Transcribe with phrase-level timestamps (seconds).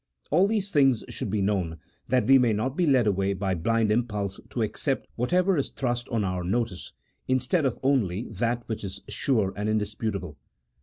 [0.31, 3.91] All these things should be known, that we may not be led away by blind
[3.91, 6.93] impulse to accept whatever is thrust on our notice,
[7.27, 10.39] instead of only that which is sure and indisputable.